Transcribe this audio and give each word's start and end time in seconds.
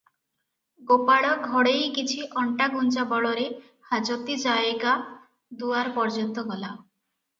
ଗୋପାଳ 0.91 1.27
ଘଡ଼େଇ 1.49 1.91
କିଛି 1.97 2.25
ଅଣ୍ଟାଗୁଞ୍ଜା 2.43 3.05
ବଳରେ 3.13 3.45
ହାଜତି 3.91 4.39
ଜାଏଗା 4.47 4.95
ଦୁଆର 5.61 5.97
ପର୍ଯ୍ୟନ୍ତ 5.99 6.47
ଗଲା। 6.53 6.73